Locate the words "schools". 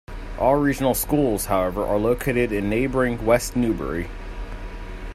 0.95-1.45